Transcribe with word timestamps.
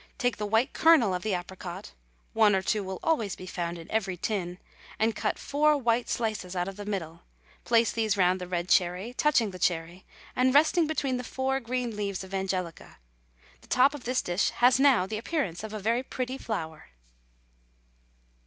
Take 0.17 0.37
the 0.37 0.47
white 0.47 0.73
kernel 0.73 1.13
of 1.13 1.21
the 1.21 1.35
apricot 1.35 1.91
one 2.33 2.55
or 2.55 2.63
two 2.63 2.83
will 2.83 2.97
always 3.03 3.35
be 3.35 3.45
found 3.45 3.77
in 3.77 3.87
every 3.91 4.17
tin 4.17 4.57
and 4.97 5.15
cut 5.15 5.37
four 5.37 5.77
white 5.77 6.09
slices 6.09 6.55
out 6.55 6.67
of 6.67 6.75
the 6.75 6.87
middle, 6.87 7.21
place 7.65 7.91
these 7.91 8.17
round 8.17 8.41
the 8.41 8.47
red 8.47 8.67
cherry, 8.67 9.13
touching 9.13 9.51
the 9.51 9.59
cherry, 9.59 10.03
and 10.35 10.55
resting 10.55 10.87
between 10.87 11.17
the 11.17 11.23
four 11.23 11.59
green 11.59 11.95
leaves 11.95 12.23
of 12.23 12.33
angelica; 12.33 12.97
the 13.61 13.67
top 13.67 13.93
of 13.93 14.05
this 14.05 14.23
dish 14.23 14.49
has 14.49 14.79
now 14.79 15.05
the 15.05 15.19
appearance 15.19 15.63
of 15.63 15.71
a 15.71 15.77
very 15.77 16.01
pretty 16.01 16.39
flower. 16.39 16.87